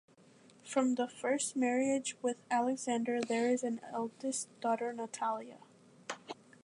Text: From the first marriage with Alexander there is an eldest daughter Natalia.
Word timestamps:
From 0.63 0.95
the 0.95 1.07
first 1.07 1.55
marriage 1.55 2.15
with 2.23 2.37
Alexander 2.49 3.21
there 3.21 3.51
is 3.51 3.61
an 3.61 3.81
eldest 3.93 4.47
daughter 4.59 4.91
Natalia. 4.93 5.59